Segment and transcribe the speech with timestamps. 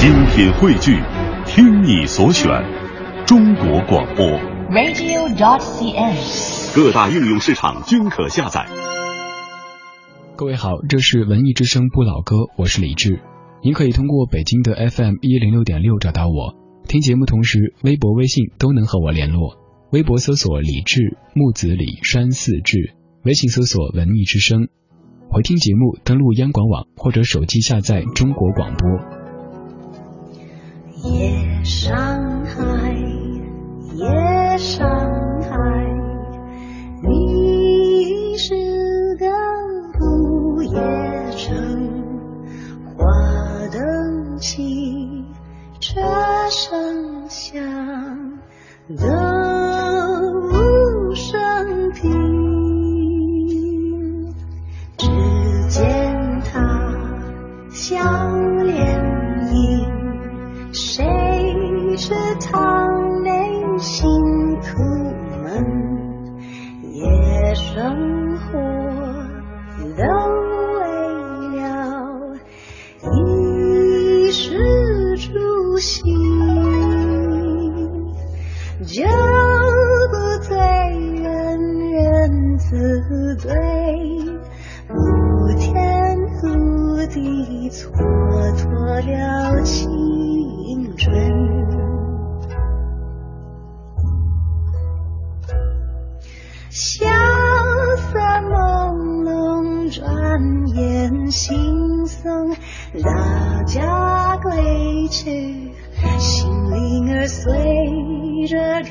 [0.00, 0.98] 精品汇聚，
[1.44, 2.48] 听你所选，
[3.26, 4.24] 中国广播。
[4.70, 6.74] radio.dot.cn，。
[6.74, 8.66] 各大应用市场均可下载。
[10.36, 13.20] 各位好，这是文艺之声不老歌，我是李志。
[13.62, 16.54] 您可以通过北京的 FM 一零六点六找到我，
[16.88, 19.58] 听节目同时，微博、微信都能和我联络。
[19.92, 24.68] 微博搜索李志，木子李，山寺志；微信搜索文艺之声。
[25.28, 29.19] 回听节目，登录央广网或者手机下载中国广播。
[31.02, 32.92] 夜上海，
[33.94, 34.86] 夜上
[35.40, 35.56] 海，
[37.02, 38.54] 你是
[39.18, 39.26] 个
[39.98, 40.78] 不夜
[41.36, 41.56] 城，
[42.96, 43.06] 花
[43.72, 45.24] 灯起，
[45.80, 46.00] 车
[46.50, 47.62] 声响，
[105.10, 105.72] 去，
[106.18, 108.82] 心灵儿随着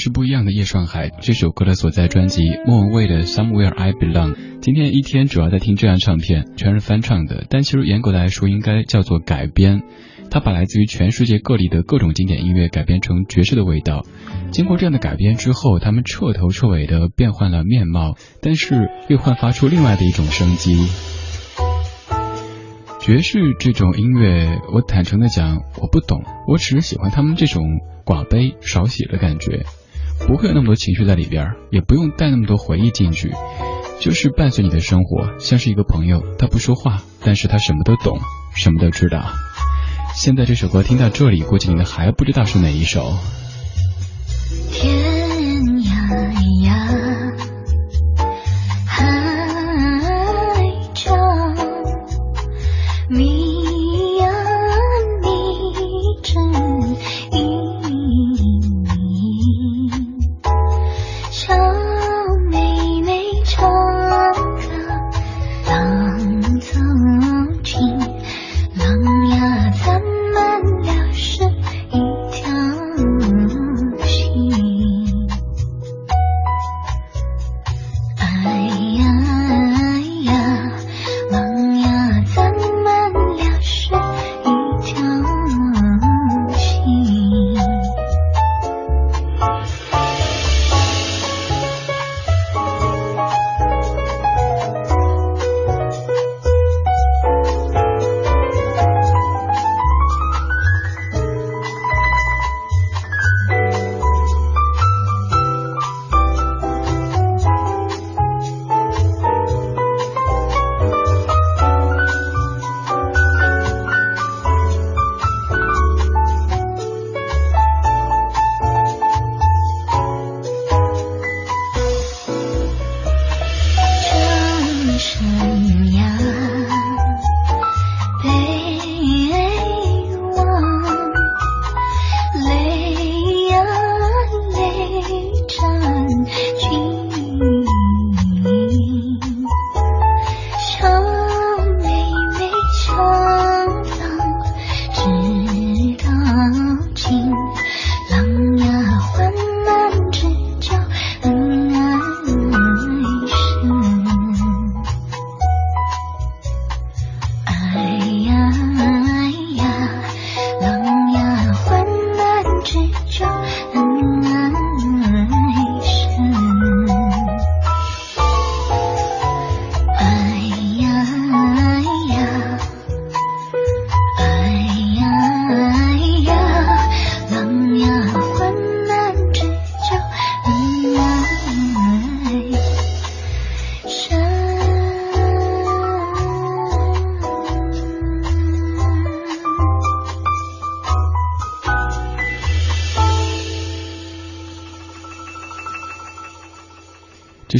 [0.00, 1.10] 是不一样的夜上海。
[1.20, 4.32] 这首歌的所在专辑莫文蔚的《Somewhere I Belong》。
[4.62, 9.82] 今天一天主要在听这张唱片，全是翻唱的，但其实严格来说应该叫做改编。
[10.30, 14.06] 它把来自于全世界各地的各种经典音乐改编成爵士的味道。
[14.50, 20.86] 经过这样的改编之后，他们彻头彻尾的变换了面貌，但是又焕发出另外的一种生机。
[23.00, 27.64] 爵士这种音乐，我坦诚的讲，我不懂，我只是喜欢他们这种
[28.06, 29.64] 寡悲少喜的感觉。
[30.26, 33.32] 不会有那么多情绪在里边，也不用带那么多回忆进去，
[34.00, 38.18] 就是伴随你的生活，像是一个朋友，他不说话，但是他什么都懂，
[38.54, 39.32] 什么都知道。
[40.14, 43.12] 现在这首歌听到这里，估计你们还不知道是哪一首。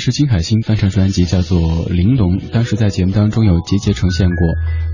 [0.01, 1.61] 是金海心翻唱专辑，叫做
[1.93, 4.37] 《玲珑》，当时在节目当中有节节呈现过。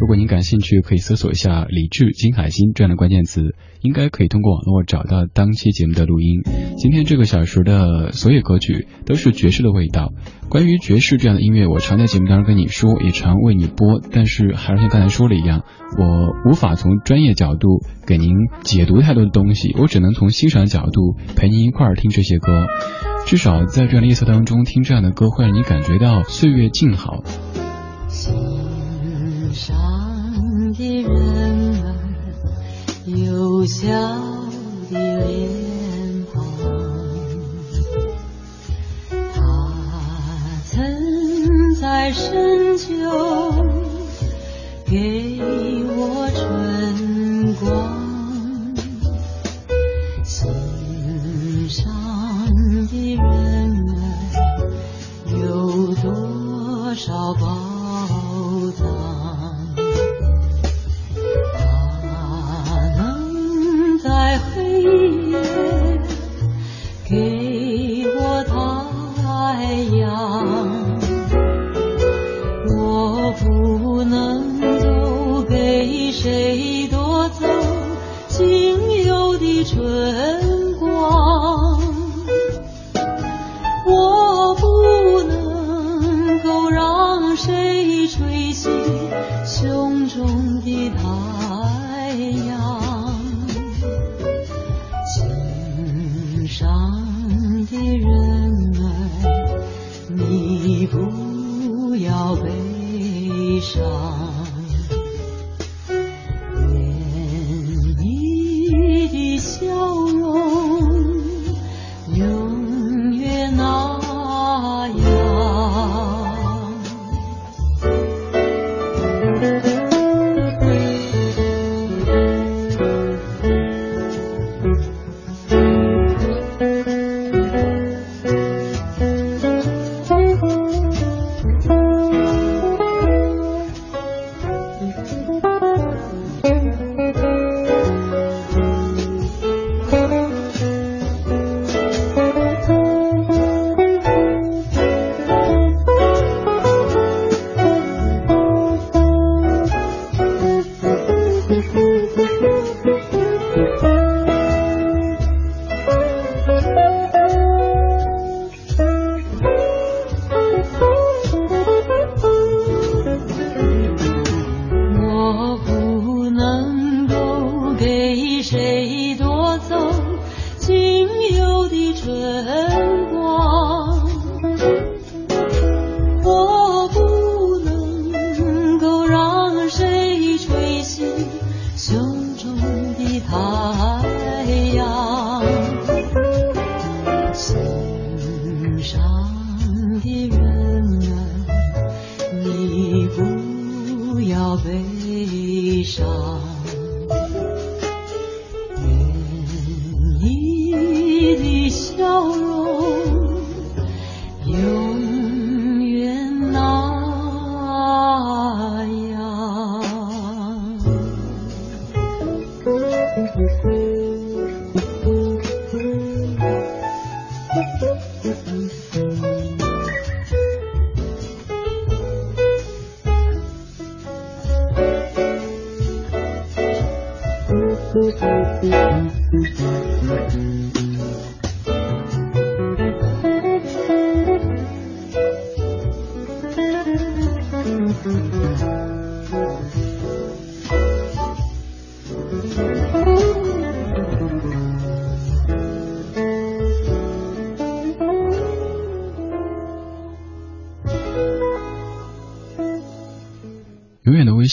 [0.00, 3.41] 如果您感兴趣，可以搜索一下“李志、金海心”这样的关键词，
[3.81, 6.43] 应该可以通过网络找到当期节目的录音。
[6.76, 10.12] 今天这个小时的所有歌曲都是爵士的味道。
[10.49, 15.62] 关于爵士这样的音乐，我常在节目当中跟你说，也常为你播，但是还是像刚才说了一样，
[15.99, 18.31] 我无法从专业角度给您
[18.62, 22.52] 解读太多的东西，我只能从欣赏角度陪您一块儿听这些歌。
[23.26, 27.25] 至少在这样的夜色当中听这样的歌，会让你感觉到岁月静好。
[28.08, 28.32] 心
[29.52, 29.76] 上
[30.73, 31.11] 的人
[31.82, 31.94] 儿
[33.05, 33.90] 有笑
[34.93, 36.44] 的脸庞，
[39.34, 39.40] 他
[40.64, 42.87] 曾在深秋
[44.87, 45.40] 给
[57.34, 57.56] 少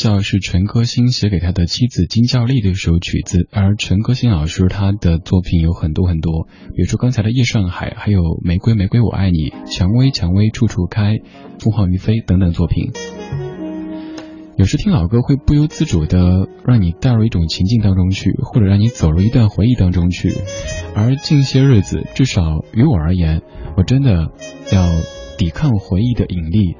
[0.03, 6.45] 笑是陈歌辛写给他的妻子金教丽的一首曲子，而陈歌辛老师他的作品有很多很多，
[6.75, 9.37] 比如说刚才的《夜上海》，还有《玫瑰玫瑰我爱你》，
[9.73, 11.13] 《蔷薇蔷薇处处开》，
[11.57, 12.91] 《凤凰于飞》等等作品。
[14.57, 20.33] 有时听老歌会不由自主的让你带入一种情境当中去，或者让你走入一段回忆当中去。
[20.97, 23.41] 而近些日子，至少于我而言，
[23.77, 24.33] 我真的
[24.69, 24.85] 要
[25.37, 26.75] 抵抗回忆的引力。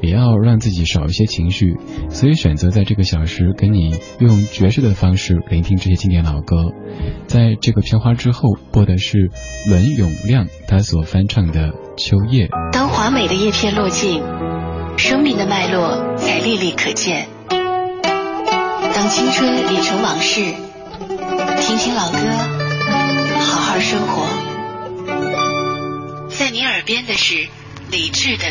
[0.00, 1.76] 也要让自己少一些情绪，
[2.10, 6.72] 所以选择在这个小时跟你用爵士的方式聆听这些经典老歌。
[7.26, 9.30] 在这个片花之后播的是
[9.68, 12.46] 伦永亮他所翻唱的《秋叶》。
[12.72, 14.22] 当华美的叶片落尽，
[14.96, 17.28] 生命的脉络才历历可见。
[17.50, 20.40] 当青春已成往事，
[21.60, 22.18] 听听老歌，
[23.40, 24.26] 好好生活。
[26.30, 27.48] 在你耳边的是
[27.90, 28.44] 理智的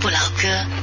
[0.00, 0.79] 不老歌。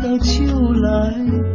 [0.00, 1.45] 到秋来。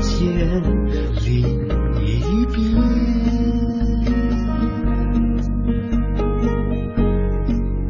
[0.00, 0.62] 千
[1.24, 1.42] 另
[2.18, 2.56] 一边。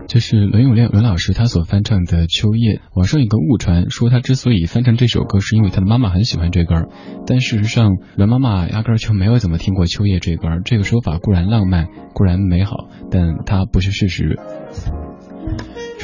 [0.08, 2.76] 这是伦永亮伦老师他所翻唱的《秋夜》。
[2.94, 6.88] 网上有个误传，说他之所以翻唱这首歌，是因为他的妈妈很喜欢这歌儿。
[7.26, 10.62] 但事实上，伦妈妈压根儿就没有怎么听过《秋夜》这歌儿。
[10.64, 14.38] 这个说法固然浪漫，固然美好，但它不是事实。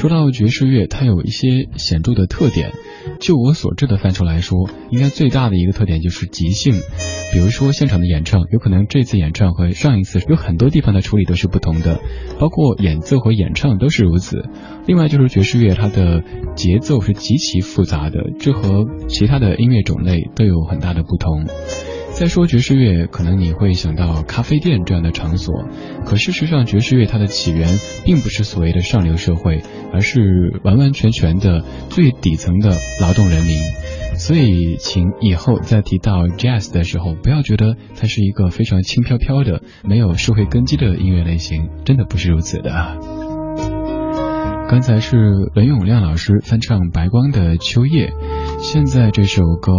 [0.05, 2.73] 说到爵士乐，它有一些显著的特点。
[3.19, 6.75] 就我所知的范畴来说，应该最大的一个特点就是即兴。
[7.33, 11.99] 比如说现场的演唱，有可能这次演唱和上一次有很多地方的处理都是不同的，
[12.39, 14.45] 包括演奏和演唱都是如此。
[14.85, 16.21] 另外就是爵士乐，它的
[16.55, 21.47] 节奏是极其复杂的，这和其他的音乐种类都有很大的不同。
[22.15, 25.65] 再说爵士乐，可能你会想到咖啡店这样的场所，
[26.05, 27.67] 可事实上，爵士乐它的起源
[28.05, 33.57] 并不是所谓的上流社会，而是完完全全的最底层的劳动人民。
[34.17, 42.71] 所以，请以后在提到 jazz 的时候，不要觉得它是一个非常轻飘飘的、没有社会根基的音乐类型，真的不是如此的。
[44.69, 45.17] 刚才是
[45.53, 48.07] 文永亮老师翻唱白光的《秋叶》。
[48.67, 49.71] 现在这首歌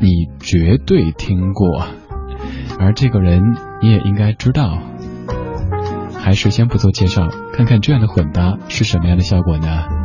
[0.00, 1.84] 你绝对听过，
[2.78, 4.78] 而这个人你也应该知道。
[6.18, 9.99] 还是先不做介绍，看看这样的混搭是什么样的效果呢？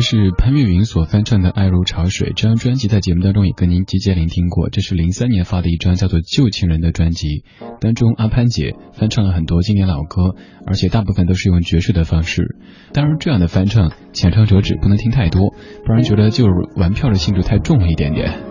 [0.00, 4.70] 这是潘粤云所翻唱的《爱如潮水》这张专辑，在节目当中也跟您集结聆听过。
[4.70, 7.44] 这是零三年发的一张叫做《旧情人》的专辑，
[7.82, 10.36] 当中阿潘姐翻唱了很多经典老歌，
[10.66, 12.56] 而且大部分都是用爵士的方式。
[12.94, 18.49] 当然，这样的翻唱浅尝辄止，不能听太多，不然觉得就是玩票的性质太重了一点点。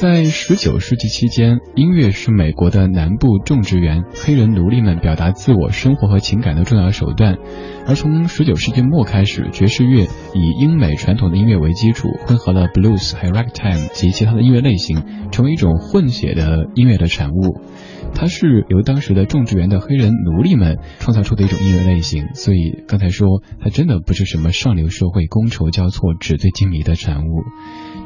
[0.00, 7.36] 在十九世纪期间，音乐是美国的南部种植园黑人奴隶们表达自我生活和情感的重要手段。
[7.84, 17.60] 而从十九世纪末开始，爵士乐以英美传统的音乐为基础，混合了 blues 还有 ragtime 及其他的音乐类型，成为一种混血的音乐的产物。
[18.14, 27.42] 它是由当时的种植园的黑人奴隶们创造出的一种音乐类型，所以刚才说它真的不是什么上流社会觥筹交错、纸醉金迷的产物。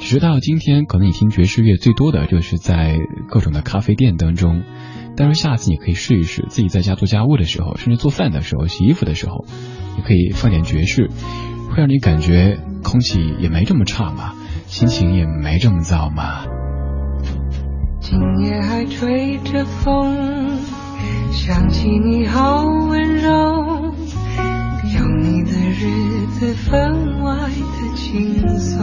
[0.04, 4.62] 直到今天，可能你听爵士乐最多的就是在各种的咖啡店当中。
[5.16, 9.46] 但是下次你可以试一试，自己在家做家务的时候，甚至做饭的时候、洗衣服的时候，
[9.96, 11.08] 你可以放点爵士，
[11.70, 14.34] 会让你感觉空气也没这么差嘛，
[14.66, 16.44] 心情也没这么糟嘛。
[18.00, 20.58] 今夜还吹着风，
[21.30, 23.94] 想起你好温柔，
[24.98, 28.82] 有你的日子分外的轻松，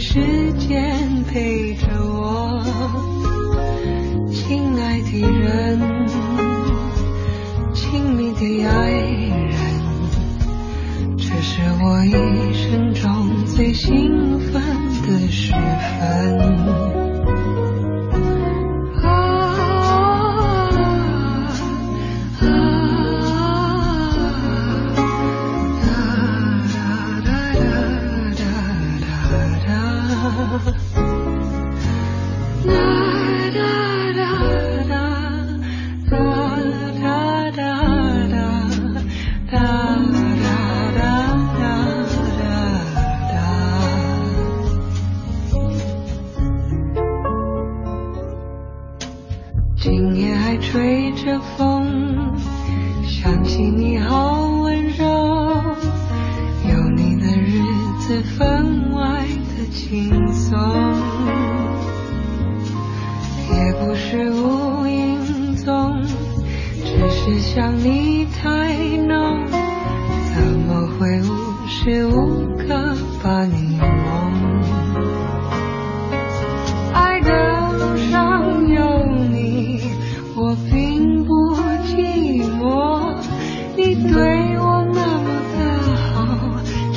[0.00, 1.89] 时间陪着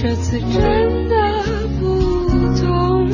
[0.03, 1.15] 这次真的
[1.79, 1.87] 不
[2.59, 3.07] 同。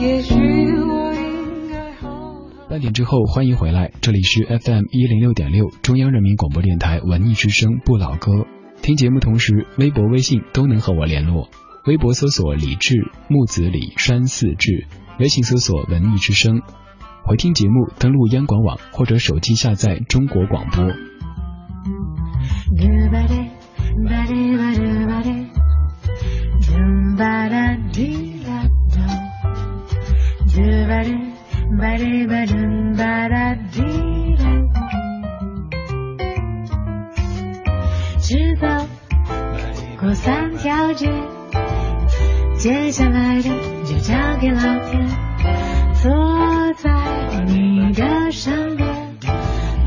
[0.00, 2.34] 也许我应该好好。
[2.70, 8.46] 半点之后，欢迎回来，这里是 FM 一零六点六，中央人民广播电台文艺之声不老歌。
[8.80, 11.50] 听节目同时，微博、微信都能和我联络。
[11.84, 12.94] 微博搜索李志
[13.28, 14.86] 木子李山寺志，
[15.20, 16.62] 微信搜索文艺之声。
[17.24, 20.86] 回听节目，登录央广网或者手机下载中国广播。
[32.26, 33.52] Ba-da-dee-da-da.
[38.18, 38.66] 直走
[40.00, 41.10] 过三条街，
[42.56, 43.50] 接下来的
[43.84, 45.06] 就交给老天。
[45.94, 46.10] 坐
[46.78, 46.90] 在
[47.46, 48.88] 你的身边，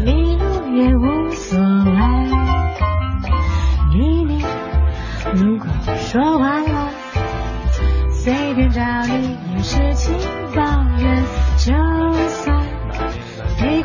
[0.03, 0.43] 迷路
[0.75, 1.95] 也无所谓。
[3.91, 4.43] 秘密
[5.33, 6.91] 如果说完了，
[8.11, 10.13] 随便找你有事情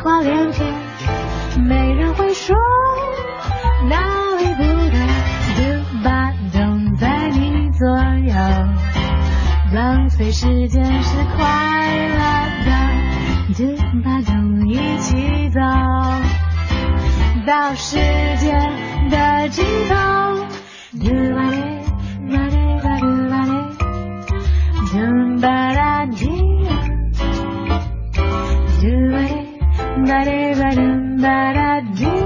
[0.03, 0.73] 话连篇，
[1.67, 2.55] 没人会说
[3.87, 3.97] 哪
[4.39, 4.99] 里不对。
[5.57, 5.61] 就
[6.03, 8.33] 把动在你左右，
[9.73, 11.45] 浪费时间是快
[12.07, 12.19] 乐
[12.65, 12.71] 的，
[13.53, 13.65] 就
[14.03, 15.59] 把动一起走。
[17.45, 17.97] 到世
[18.37, 18.51] 界
[19.09, 19.95] 的尽头。
[20.99, 21.57] 嘟吧嘞，
[22.27, 23.53] 吧嘞吧嘟吧嘞，
[24.91, 24.93] 嘟
[25.41, 26.40] 吧啦滴，
[30.27, 32.20] रे वरम्बराध्य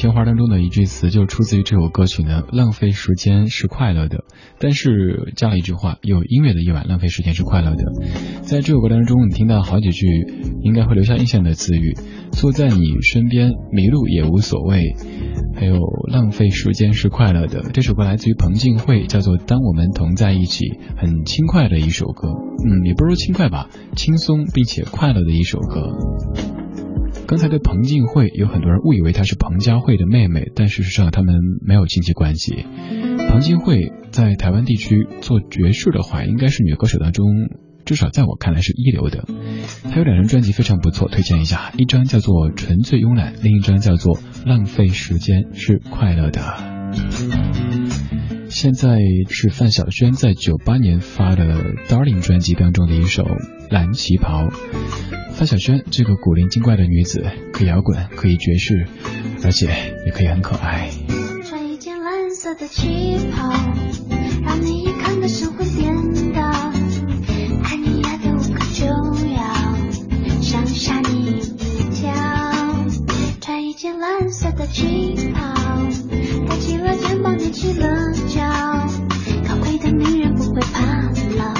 [0.00, 2.44] 片花当中的一句词就出自于这首歌曲呢？
[2.52, 4.24] 浪费时间是快乐的，
[4.58, 7.84] 但是加了一句话：有音乐的夜晚，浪费时间是快乐的。
[8.40, 10.06] 在这首歌当中，你听到好几句
[10.62, 11.92] 应该会留下印象的词语：
[12.32, 14.96] 坐在你身边，迷路也无所谓。
[15.54, 15.76] 还有
[16.10, 17.68] 浪费时间是快乐的。
[17.74, 20.64] 这首歌来自于彭靖惠，叫做《当我们同在一起》，
[20.96, 22.28] 很轻快的一首歌。
[22.28, 25.92] 嗯，也不如轻快吧，轻松并且快乐的一首歌。
[27.26, 32.66] 刚才的彭靖惠，有很多人误以为她是彭佳慧的妹妹，但事实上他们没有亲戚关系。
[33.28, 37.26] 彭靖惠在台湾地区做爵士的话，应该是女歌手当中，
[37.84, 39.26] 至少在我看来是一流的。
[39.84, 46.40] 她有两张专辑非常不错，推荐一下，一张叫做《纯粹慵懒》，另一张叫做《浪费时间是快乐的》。
[48.48, 51.44] 现在是范晓萱在九八年发的
[51.86, 53.22] 《Darling》专辑当中的一首
[53.70, 54.48] 《蓝旗袍》。
[55.40, 58.86] 范晓萱这个古灵精怪的女子，可以摇滚，可以爵士，
[59.42, 59.68] 而且
[60.04, 60.90] 也可以很可爱。
[61.42, 63.50] 穿一件蓝色的旗袍，
[64.44, 65.94] 让你一看的神魂颠
[66.34, 66.42] 倒。
[67.64, 68.84] 爱你爱的无可救
[69.32, 69.40] 药，
[70.42, 72.12] 想吓你一跳。
[73.40, 75.54] 穿一件蓝色的旗袍，
[76.48, 78.42] 抬起了肩膀，踮起了脚。
[79.48, 80.84] 高贵的女人不会怕
[81.38, 81.54] 老，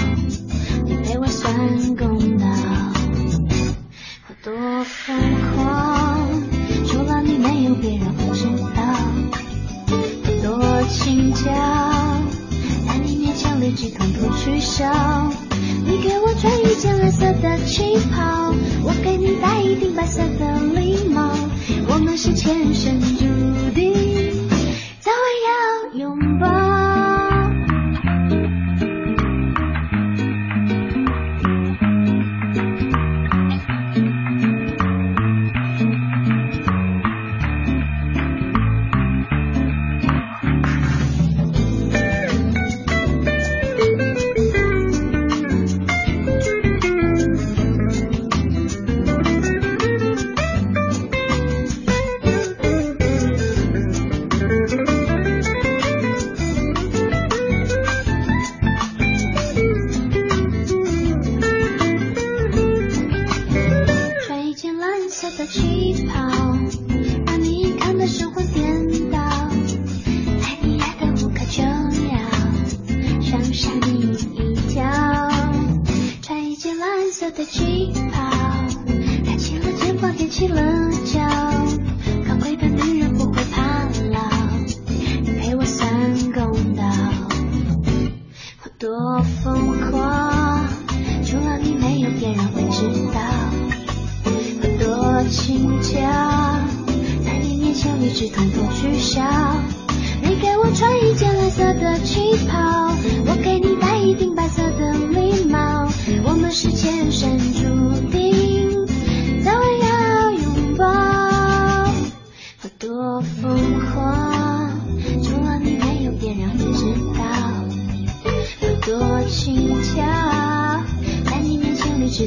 [0.84, 2.46] 你陪我算公道。
[4.42, 5.14] 多疯
[5.54, 6.30] 狂，
[6.86, 8.96] 除了你没有别人会知道。
[10.42, 11.50] 多轻巧，
[12.86, 14.90] 在你面前立即统统取消。
[15.84, 21.30] 你给我穿一件蓝色的旗袍，我给你戴一顶白色的礼帽。
[21.88, 23.26] 我们是前生注
[23.74, 23.92] 定，
[25.00, 25.20] 早晚
[25.92, 26.69] 要拥抱。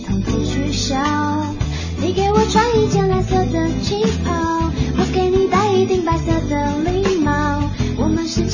[0.03, 0.95] 统统取消。
[2.01, 7.31] 你给我穿一件蓝色的旗袍，我给你戴一顶白色的礼帽。
[7.97, 8.45] 我们是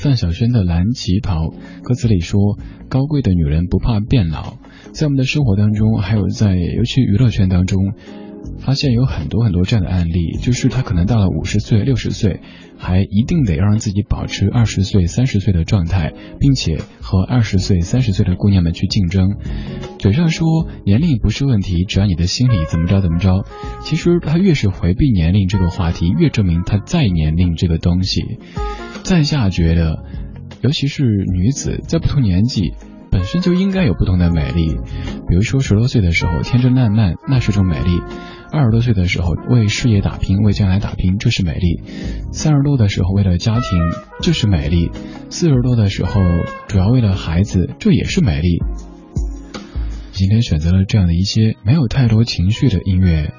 [0.00, 1.48] 范晓萱的《蓝旗袍》，
[1.82, 2.58] 歌词里说
[2.88, 4.56] ：“高贵的女人不怕变老。”
[4.92, 7.92] 在我们的生活当中，还有在尤其娱乐圈当中。
[8.58, 12.40] 发现有很多很多这样的案例，就是她可能到了五十岁、六十岁，
[12.78, 19.36] 还一定得让自己保持二十岁、三十岁的状态，并且和二十岁、三十岁的姑娘们去竞争。
[19.98, 23.44] 嘴上说年龄不是问题，只要你的心里怎么着怎么着。
[23.82, 28.22] 其实她越是回避年龄这个话题，越证明她在年龄这个东西。
[29.10, 30.04] 在下觉得，
[30.60, 32.74] 尤其是女子在不同年纪。
[33.10, 34.68] 本身就应该有不同的美丽，
[35.28, 37.98] 比如说十多岁的时候天真烂漫，那是种美丽；
[38.52, 41.82] 二十多岁的时候为事业打拼，为将来打拼，这是美丽；
[42.30, 43.62] 三十多的时候为了家庭，
[44.22, 44.92] 这是美丽；
[45.28, 46.20] 四十多的时候
[46.68, 48.62] 主要为了孩子，这也是美丽。
[50.12, 53.32] 今天选择了这样的一些没有太多情绪的音乐，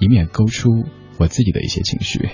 [0.00, 0.70] 以免勾出
[1.18, 2.30] 我自己的一些情绪。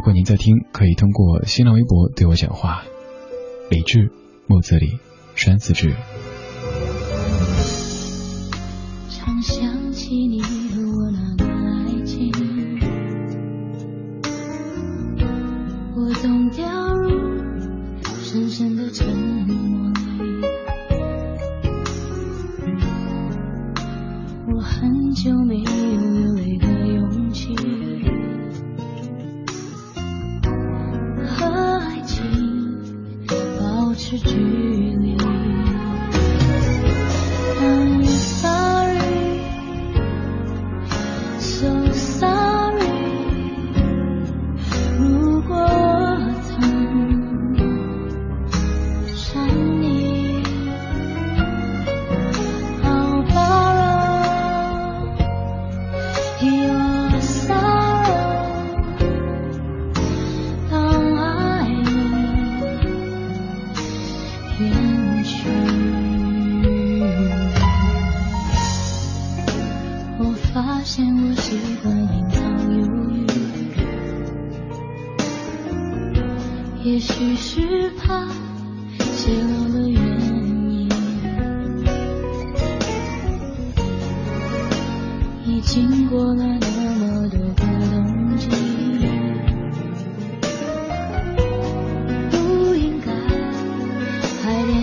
[0.00, 2.84] 如果您在听，可以通过新浪微博对我讲话。
[3.70, 4.10] 李志，
[4.46, 4.98] 木子李。
[5.34, 5.94] 山子志。
[9.10, 9.69] 长相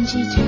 [0.07, 0.46] 2020.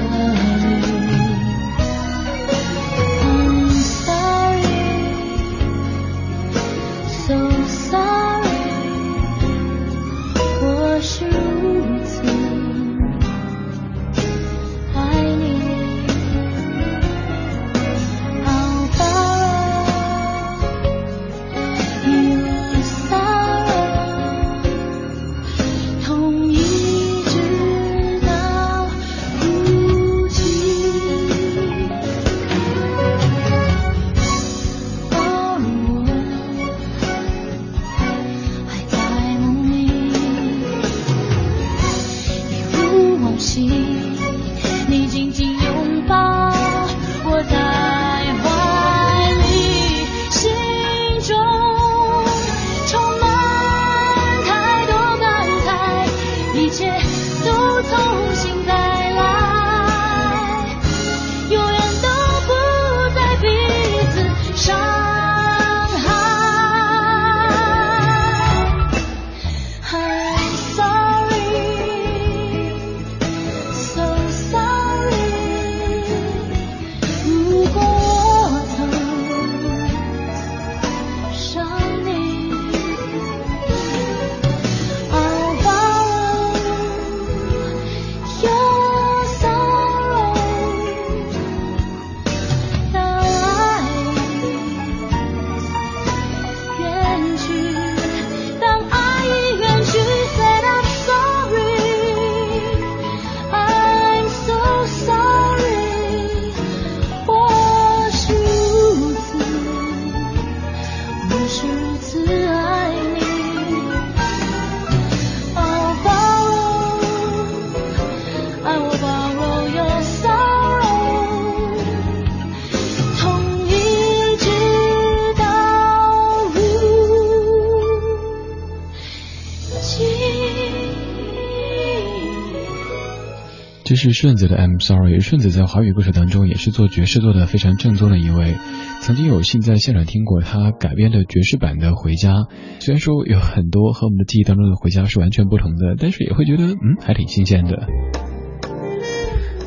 [133.99, 135.19] 是顺子的 I'm Sorry。
[135.19, 138.55] 顺子在华语歌手当中也是做爵士做的非常正宗的一位。
[139.01, 142.33] 曾经有幸在现场听过他改编的爵士版的《回家》，
[142.79, 147.87] 虽然说有很多和我们的记忆当中的《回家》是完全不同的，但是也会觉得嗯还挺新鲜的。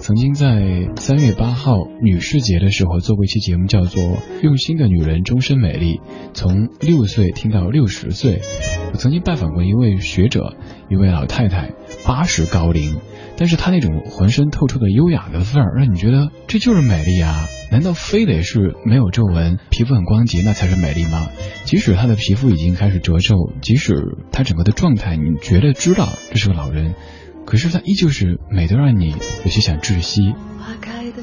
[0.02, 4.02] 曾经在三月八号女士节的时候做过一期节目，叫做
[4.42, 5.98] 《用心的女人终身美丽》，
[6.34, 8.40] 从六岁听到六十岁。
[8.92, 10.56] 我曾经拜访过一位学者，
[10.90, 11.70] 一位老太太，
[12.04, 12.96] 八十高龄，
[13.36, 17.46] 但是她那种浑身透出的优雅的范儿，让你觉得这就是美丽啊！
[17.70, 21.28] 难道非得是没有皱纹、皮肤很光洁那才是美丽吗？
[21.64, 23.94] 即使她的皮肤已经开始褶皱，即使
[24.32, 26.96] 她整个的状态，你觉得知道这是个老人。
[27.44, 29.10] 可是它依旧是美得让你
[29.44, 30.32] 有些想窒息。
[30.58, 31.22] 花开的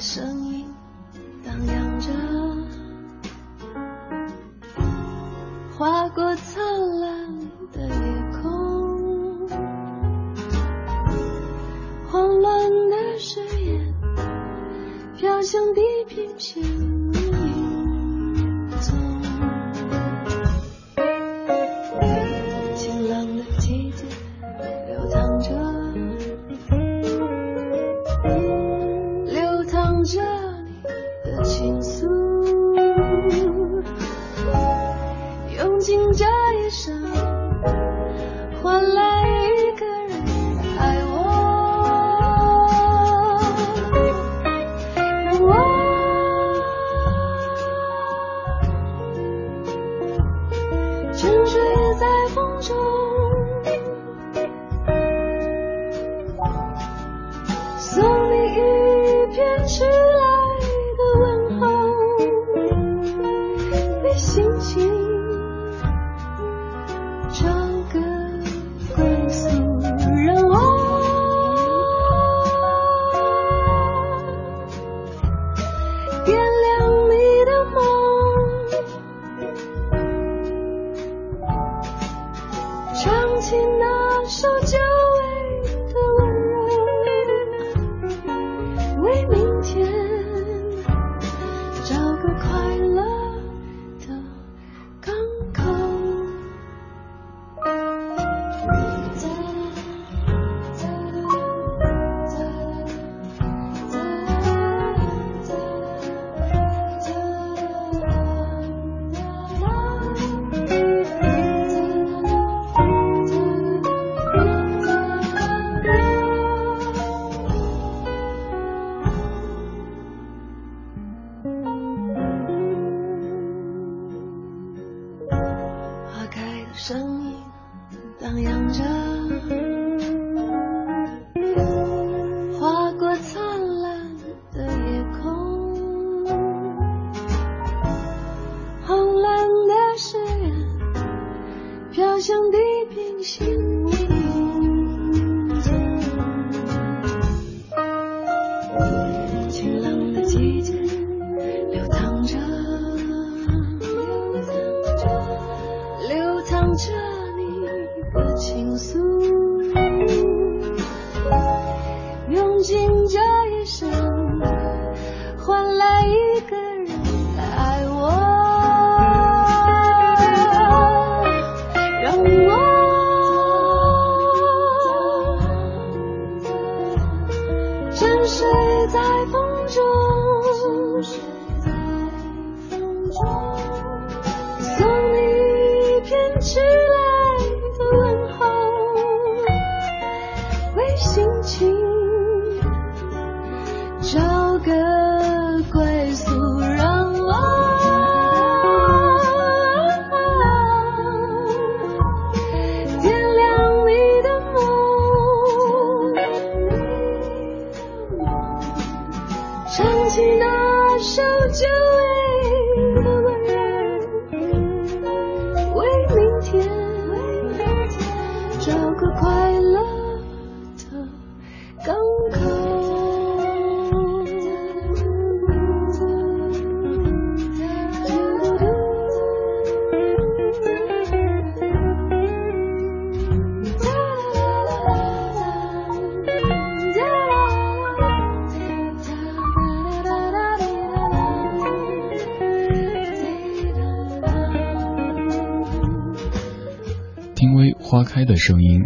[248.40, 248.86] 声音，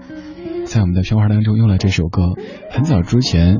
[0.65, 2.33] 在我们的片花当中用了这首歌。
[2.69, 3.57] 很早之前，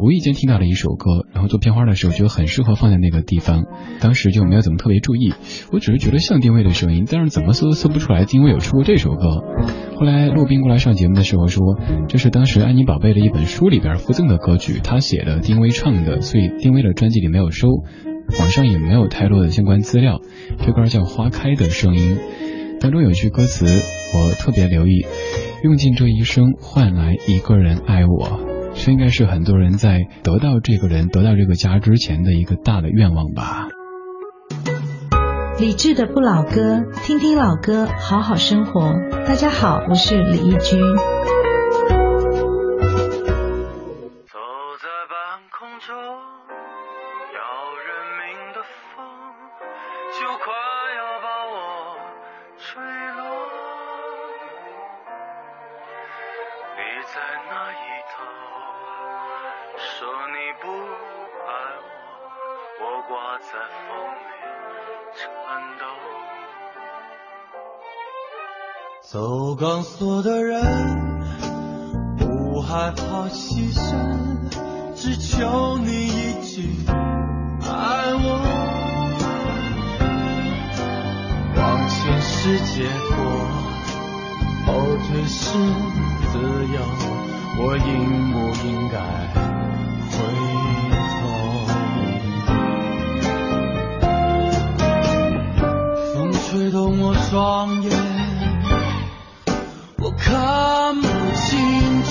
[0.00, 3.64] 无意间听到了一首歌，然后做片花的时候觉得很适合放在那个地方，
[4.00, 5.32] 当时就没有怎么特别注意，
[5.70, 9.44] 我只是觉得像丁薇的声音，但是怎么搜都搜不出来丁薇有出过这首歌。
[9.96, 11.62] 后来骆宾过来上节目的时候说，
[12.08, 17.68] 这是当时安妮宝贝的一本书里边附赠的歌曲，他写的，丁薇唱的，所以丁薇的专辑里没有收，
[18.40, 20.20] 网上也没有太多的相关资料。
[20.58, 22.16] 这歌叫《花开的声音》，
[22.84, 25.06] 当中有句歌词我特别留意，
[25.62, 28.38] 用尽这一生换来一个人爱我，
[28.74, 33.68] 这应该是很多人在得到这个人、得到这个家之前的一个大的愿望吧。
[35.58, 38.92] 理智的不老歌，听听老歌，好好生活。
[39.26, 40.78] 大家好，我是李义君。
[69.54, 70.60] 走钢索的人，
[72.18, 73.94] 不害怕牺牲，
[74.96, 78.28] 只求你一句爱我。
[81.56, 83.16] 往前是结果，
[84.66, 84.72] 后
[85.06, 85.46] 退是
[86.32, 86.34] 自
[86.74, 86.78] 由，
[87.60, 88.36] 我应不
[88.66, 88.96] 应该
[90.10, 90.14] 回
[91.20, 91.22] 头？
[96.12, 96.42] 风吹
[96.72, 98.13] 动我双眼。
[100.24, 101.06] 看不
[101.36, 102.08] 清楚，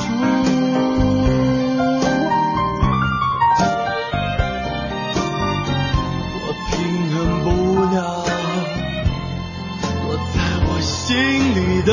[6.40, 6.72] 我平
[7.12, 7.48] 衡不
[7.86, 7.96] 了
[9.82, 10.38] 躲在
[10.68, 11.02] 我心
[11.56, 11.92] 里的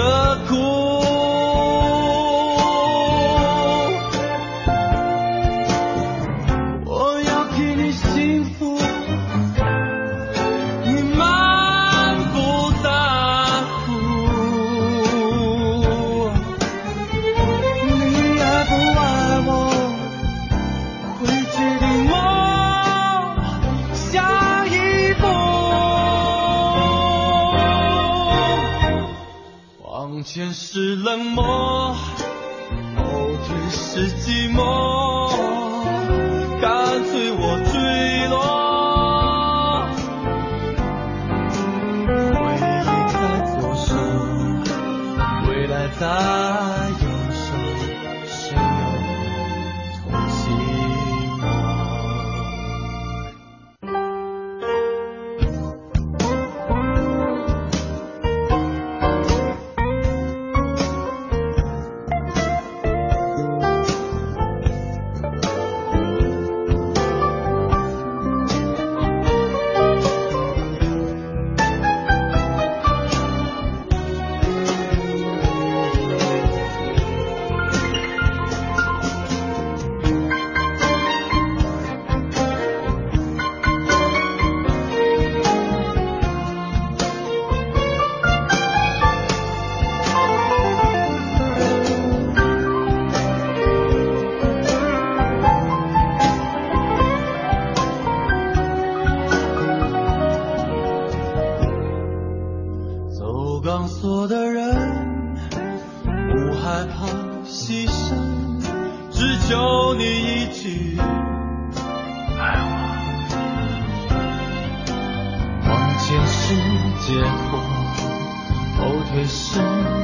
[119.32, 119.99] 是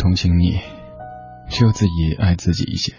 [0.00, 0.58] 同情你，
[1.50, 2.94] 只有自己爱自己一些。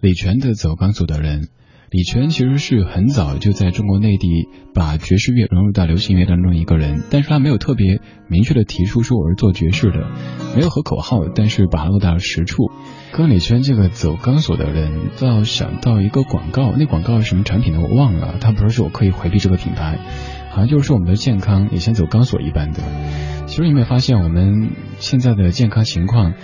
[0.00, 1.42] 李泉的《走钢索的人》，
[1.90, 10.06] 李泉其实是很早就在中国内地把爵士乐融入到流行乐当中一个人，但是他没有特别明确的提出说我是做爵士的，
[10.54, 12.70] 没有和口号，但是把它落到了实处。
[13.10, 17.80] 跟李泉这个走钢索的人，倒想到一个广告，那广告是什么产品呢？
[17.82, 19.98] 我忘了，他不是说我刻意回避这个品牌，
[20.50, 22.82] 好像就是说我们的健康也像走钢索一般的。
[23.46, 26.34] 其实你有没有发现，我们现在的健康情况？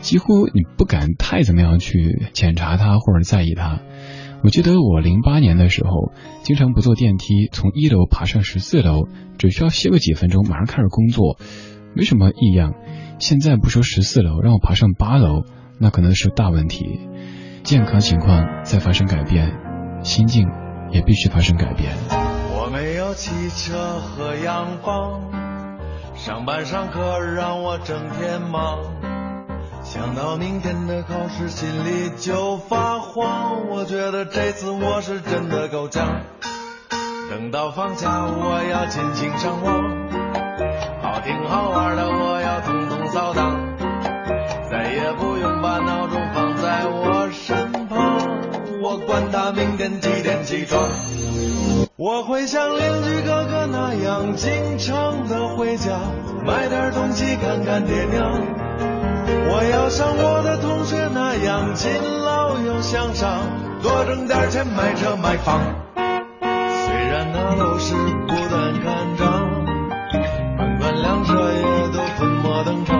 [0.00, 3.80] 几乎你不敢太怎么样去检查它或者在意它。
[4.42, 5.90] 我记得我零八年的时候，
[6.42, 11.36] 经常不坐电梯，从一楼爬上十四楼，只需要歇个几分钟，马上开始工作，
[11.94, 12.72] 没什么异样。
[13.18, 15.42] 现在不说十四楼，让我爬上八楼，
[15.78, 17.00] 那可能是大问题。
[17.62, 19.52] 健康情况在发生改变，
[20.02, 20.48] 心境
[20.92, 22.39] 也必须发生改变。
[23.14, 25.20] 汽车和阳光，
[26.14, 28.78] 上班上课让我整天忙。
[29.82, 33.68] 想到明天的考试，心里就发慌。
[33.68, 36.20] 我觉得这次我是真的够呛。
[37.30, 39.82] 等到放假，我要尽情上网，
[41.02, 42.29] 好听好玩的我
[52.02, 56.00] 我会像邻居哥哥那样经常的回家，
[56.46, 58.40] 买点东西看看爹娘。
[59.50, 61.92] 我要像我的同学那样勤
[62.24, 63.42] 劳又向上，
[63.82, 65.60] 多挣点钱买车买房。
[66.86, 67.94] 虽然那都是
[68.26, 69.50] 不断看涨，
[70.56, 72.96] 滚滚两者也都粉墨登场。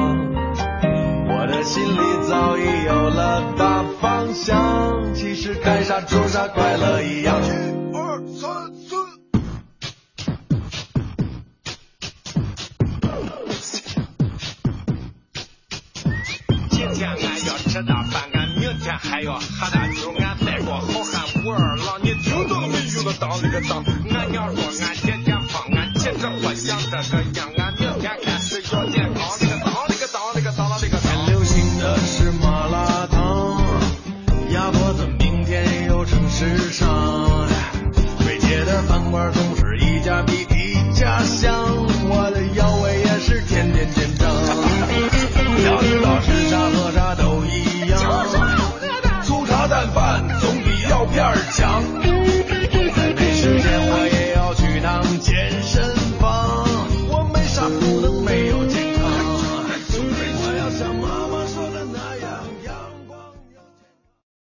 [1.32, 7.39] 我的心里早已有了大方向，其实该啥做啥，快乐一样。